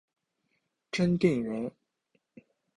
[0.91, 1.71] 真定人。